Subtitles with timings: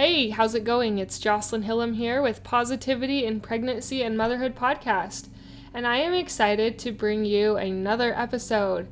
[0.00, 0.98] Hey, how's it going?
[0.98, 5.26] It's Jocelyn Hillam here with Positivity in Pregnancy and Motherhood podcast,
[5.74, 8.86] and I am excited to bring you another episode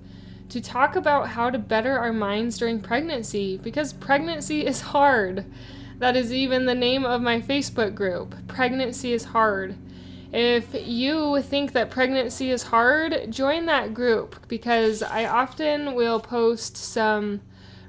[0.49, 5.45] to talk about how to better our minds during pregnancy because pregnancy is hard.
[6.01, 8.35] That is even the name of my Facebook group.
[8.49, 9.77] Pregnancy is hard.
[10.33, 16.77] If you think that pregnancy is hard, join that group because I often will post
[16.77, 17.43] some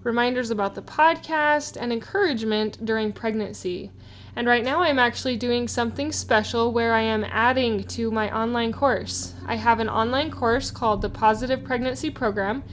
[0.07, 3.91] reminders about the podcast and encouragement during pregnancy.
[4.37, 8.71] And right now, I'm actually doing something special where I am adding to my online
[8.71, 9.33] course.
[9.45, 12.63] I have an online course called the Positive Pregnancy Program,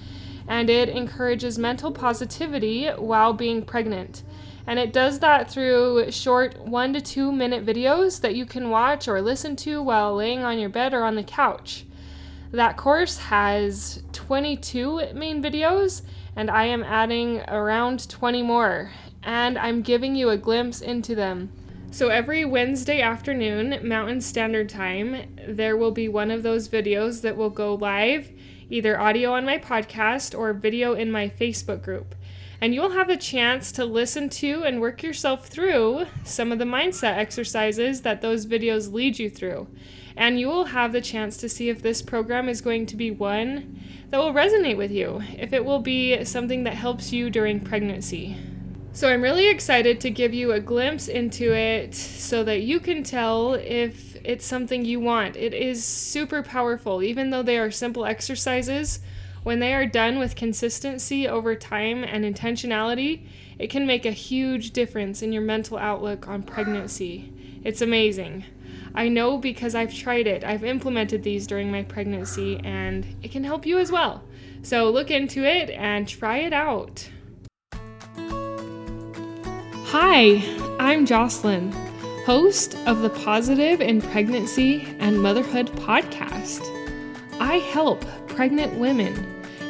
[0.47, 4.23] and it encourages mental positivity while being pregnant.
[4.65, 9.09] And it does that through short one to two minute videos that you can watch
[9.09, 11.85] or listen to while laying on your bed or on the couch.
[12.53, 16.03] That course has 22 main videos,
[16.37, 18.91] and I am adding around 20 more,
[19.23, 21.51] and I'm giving you a glimpse into them.
[21.91, 27.37] So every Wednesday afternoon, Mountain Standard Time, there will be one of those videos that
[27.37, 28.33] will go live,
[28.69, 32.15] either audio on my podcast or video in my Facebook group.
[32.65, 36.65] And you'll have a chance to listen to and work yourself through some of the
[36.65, 39.67] mindset exercises that those videos lead you through.
[40.17, 43.11] And you will have the chance to see if this program is going to be
[43.11, 47.61] one that will resonate with you, if it will be something that helps you during
[47.61, 48.39] pregnancy.
[48.95, 53.03] So I'm really excited to give you a glimpse into it so that you can
[53.03, 55.37] tell if it's something you want.
[55.37, 59.01] It is super powerful, even though they are simple exercises.
[59.45, 63.27] When they are done with consistency over time and intentionality,
[63.59, 67.31] it can make a huge difference in your mental outlook on pregnancy.
[67.63, 68.47] It's amazing.
[68.95, 70.45] I know because I've tried it.
[70.45, 74.23] I've implemented these during my pregnancy and it can help you as well.
[74.63, 77.11] So look into it and try it out.
[79.89, 80.43] Hi,
[80.81, 81.71] I'm Jocelyn,
[82.25, 86.63] host of the Positive in Pregnancy and Motherhood podcast.
[87.39, 89.34] I help pregnant women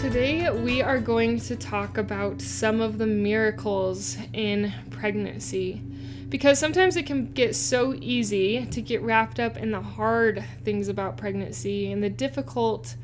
[0.00, 5.82] Today, we are going to talk about some of the miracles in pregnancy.
[6.30, 10.88] Because sometimes it can get so easy to get wrapped up in the hard things
[10.88, 12.96] about pregnancy and the difficult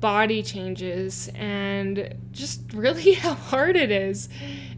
[0.00, 4.28] body changes and just really how hard it is.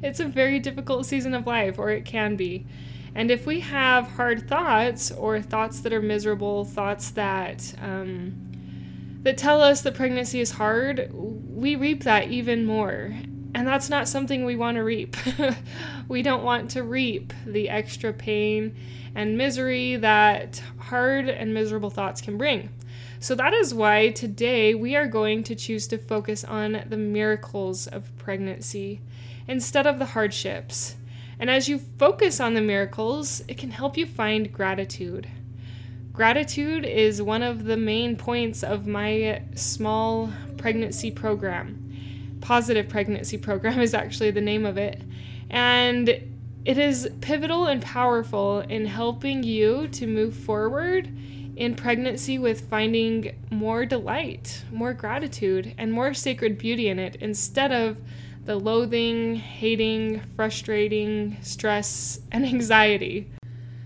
[0.03, 2.67] It's a very difficult season of life, or it can be.
[3.15, 8.53] And if we have hard thoughts or thoughts that are miserable, thoughts that um,
[9.25, 13.15] that tell us that pregnancy is hard, we reap that even more.
[13.55, 15.17] And that's not something we want to reap.
[16.09, 18.77] we don't want to reap the extra pain
[19.15, 22.71] and misery that hard and miserable thoughts can bring.
[23.21, 27.87] So that is why today we are going to choose to focus on the miracles
[27.87, 29.01] of pregnancy
[29.49, 30.97] instead of the hardships.
[31.39, 35.29] And as you focus on the miracles, it can help you find gratitude.
[36.15, 42.39] Gratitude is one of the main points of my small pregnancy program.
[42.41, 45.03] Positive Pregnancy Program is actually the name of it.
[45.51, 51.11] And it is pivotal and powerful in helping you to move forward
[51.57, 57.73] in pregnancy with finding more delight, more gratitude, and more sacred beauty in it instead
[57.73, 57.97] of
[58.45, 63.33] the loathing, hating, frustrating, stress, and anxiety.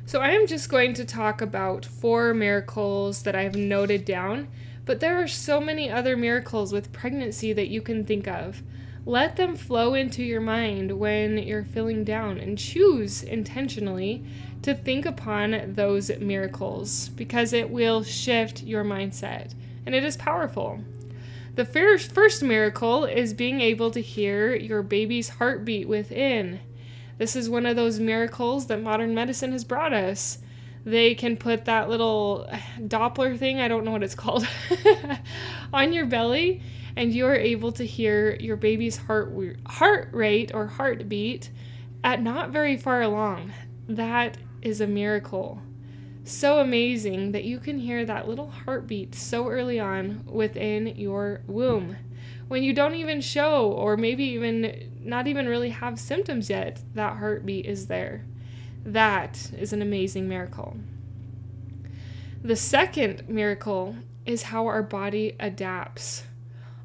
[0.08, 4.48] So, I am just going to talk about four miracles that I've noted down,
[4.86, 8.62] but there are so many other miracles with pregnancy that you can think of.
[9.04, 14.24] Let them flow into your mind when you're feeling down and choose intentionally
[14.62, 19.52] to think upon those miracles because it will shift your mindset
[19.84, 20.80] and it is powerful.
[21.54, 26.60] The first miracle is being able to hear your baby's heartbeat within.
[27.18, 30.38] This is one of those miracles that modern medicine has brought us.
[30.84, 32.48] They can put that little
[32.80, 34.46] Doppler thing, I don't know what it's called,
[35.72, 36.62] on your belly,
[36.96, 39.34] and you are able to hear your baby's heart,
[39.66, 41.50] heart rate or heartbeat
[42.04, 43.52] at not very far along.
[43.88, 45.60] That is a miracle.
[46.24, 51.96] So amazing that you can hear that little heartbeat so early on within your womb.
[52.48, 57.18] When you don't even show, or maybe even not even really have symptoms yet, that
[57.18, 58.24] heartbeat is there.
[58.84, 60.76] That is an amazing miracle.
[62.42, 66.24] The second miracle is how our body adapts.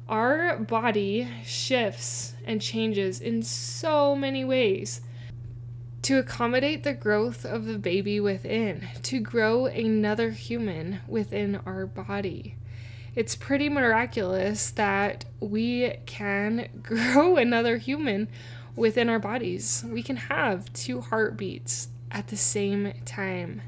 [0.08, 5.00] Our body shifts and changes in so many ways
[6.02, 12.56] to accommodate the growth of the baby within, to grow another human within our body.
[13.16, 18.28] It's pretty miraculous that we can grow another human
[18.74, 19.84] within our bodies.
[19.86, 23.62] We can have two heartbeats at the same time.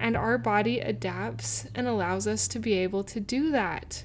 [0.00, 4.02] And our body adapts and allows us to be able to do that.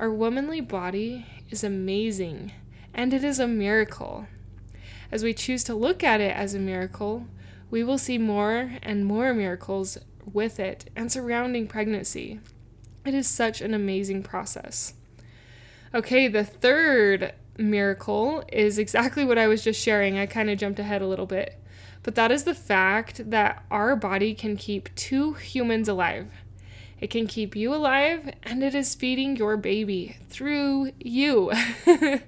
[0.00, 2.50] Our womanly body is amazing,
[2.92, 4.26] and it is a miracle.
[5.12, 7.28] As we choose to look at it as a miracle,
[7.70, 9.98] we will see more and more miracles
[10.32, 12.40] with it and surrounding pregnancy.
[13.06, 14.94] It is such an amazing process.
[15.94, 20.18] Okay, the third miracle is exactly what I was just sharing.
[20.18, 21.58] I kind of jumped ahead a little bit.
[22.02, 26.30] But that is the fact that our body can keep two humans alive.
[27.00, 31.52] It can keep you alive, and it is feeding your baby through you.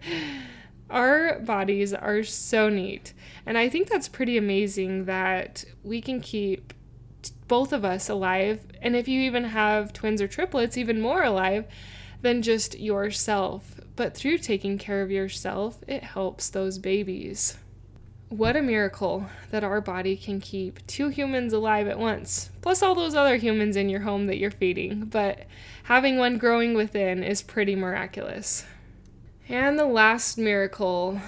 [0.91, 3.13] Our bodies are so neat.
[3.47, 6.73] And I think that's pretty amazing that we can keep
[7.49, 8.61] both of us alive.
[8.81, 11.65] And if you even have twins or triplets, even more alive
[12.23, 13.81] than just yourself.
[13.97, 17.59] But through taking care of yourself, it helps those babies.
[18.29, 22.95] What a miracle that our body can keep two humans alive at once, plus all
[22.95, 25.06] those other humans in your home that you're feeding.
[25.06, 25.47] But
[25.85, 28.67] having one growing within is pretty miraculous.
[29.49, 31.19] And the last miracle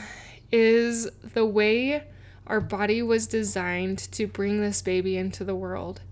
[0.53, 2.05] is the way
[2.47, 6.03] our body was designed to bring this baby into the world.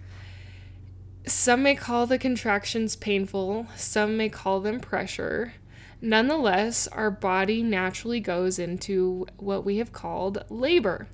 [1.26, 5.54] Some may call the contractions painful, some may call them pressure.
[6.00, 11.08] Nonetheless, our body naturally goes into what we have called labor.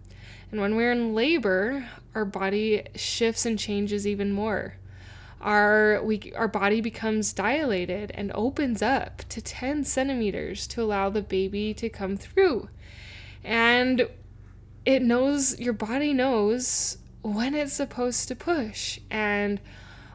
[0.50, 4.76] And when we're in labor, our body shifts and changes even more
[5.44, 11.22] our we our body becomes dilated and opens up to 10 centimeters to allow the
[11.22, 12.68] baby to come through
[13.44, 14.08] and
[14.86, 19.60] it knows your body knows when it's supposed to push and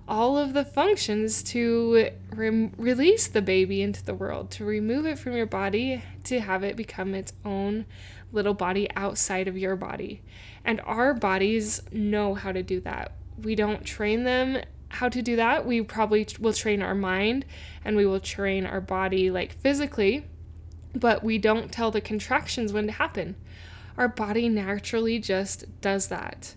[0.09, 5.19] all of the functions to re- release the baby into the world, to remove it
[5.19, 7.85] from your body, to have it become its own
[8.31, 10.21] little body outside of your body.
[10.65, 13.13] And our bodies know how to do that.
[13.41, 17.45] We don't train them how to do that, we probably will train our mind
[17.85, 20.25] and we will train our body like physically,
[20.95, 23.35] but we don't tell the contractions when to happen.
[23.97, 26.55] Our body naturally just does that.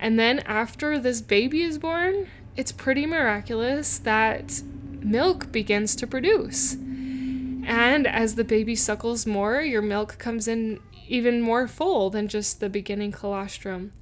[0.00, 4.62] And then after this baby is born, it's pretty miraculous that
[5.00, 6.74] milk begins to produce.
[6.74, 12.58] And as the baby suckles more, your milk comes in even more full than just
[12.58, 13.92] the beginning colostrum.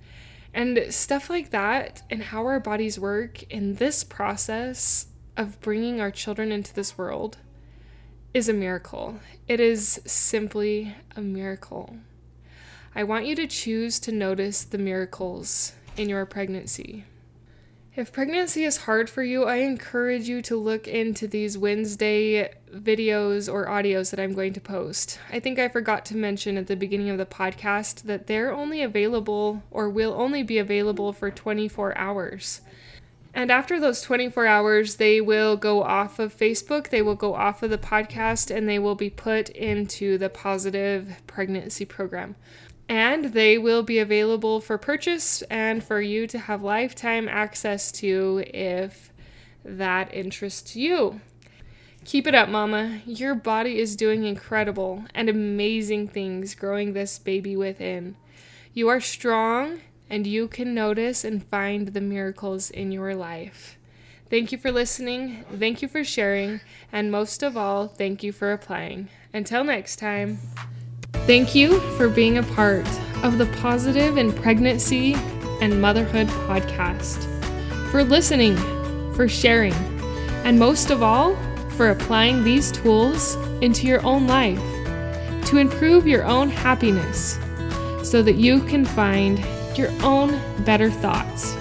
[0.55, 6.11] And stuff like that, and how our bodies work in this process of bringing our
[6.11, 7.37] children into this world
[8.33, 9.21] is a miracle.
[9.47, 11.99] It is simply a miracle.
[12.95, 17.05] I want you to choose to notice the miracles in your pregnancy.
[17.97, 23.51] If pregnancy is hard for you, I encourage you to look into these Wednesday videos
[23.51, 25.19] or audios that I'm going to post.
[25.33, 28.83] I think I forgot to mention at the beginning of the podcast that they're only
[28.83, 32.61] available or will only be available for 24 hours.
[33.33, 37.63] And after those 24 hours, they will go off of Facebook, they will go off
[37.63, 42.37] of the podcast, and they will be put into the Positive Pregnancy Program
[42.89, 48.45] and they will be available for purchase and for you to have lifetime access to
[48.53, 49.13] if
[49.65, 51.21] that interests you.
[52.05, 53.01] Keep it up, Mama.
[53.05, 58.17] Your body is doing incredible and amazing things growing this baby within.
[58.73, 63.77] You are strong and you can notice and find the miracles in your life.
[64.31, 68.53] Thank you for listening, thank you for sharing, and most of all, thank you for
[68.53, 69.09] applying.
[69.33, 70.39] Until next time.
[71.27, 72.87] Thank you for being a part
[73.25, 75.15] of the Positive in Pregnancy
[75.61, 77.21] and Motherhood podcast,
[77.91, 78.57] for listening,
[79.13, 79.75] for sharing,
[80.45, 81.35] and most of all,
[81.71, 84.61] for applying these tools into your own life
[85.47, 87.41] to improve your own happiness
[88.05, 89.45] so that you can find
[89.77, 91.55] your own better thoughts.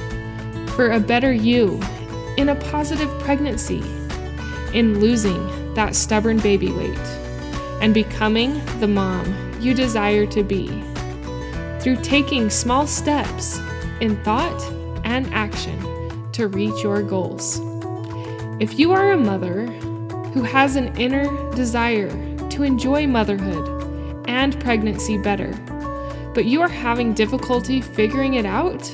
[0.75, 1.81] For a better you
[2.38, 3.81] in a positive pregnancy,
[4.75, 7.00] in losing that stubborn baby weight,
[7.81, 10.67] and becoming the mom you desire to be
[11.79, 13.60] through taking small steps
[14.00, 14.62] in thought
[15.03, 17.60] and action to reach your goals.
[18.60, 19.65] If you are a mother
[20.34, 22.10] who has an inner desire
[22.50, 25.51] to enjoy motherhood and pregnancy better,
[26.36, 28.93] but you are having difficulty figuring it out?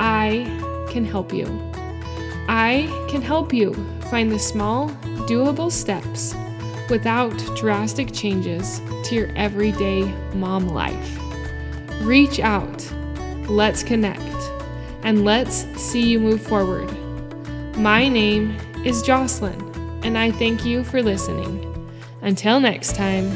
[0.00, 0.46] I
[0.90, 1.46] can help you.
[2.48, 3.72] I can help you
[4.10, 4.88] find the small,
[5.28, 6.34] doable steps
[6.88, 10.02] without drastic changes to your everyday
[10.34, 11.18] mom life.
[12.00, 12.92] Reach out,
[13.48, 14.20] let's connect,
[15.02, 16.90] and let's see you move forward.
[17.76, 19.60] My name is Jocelyn,
[20.04, 21.62] and I thank you for listening.
[22.22, 23.30] Until next time,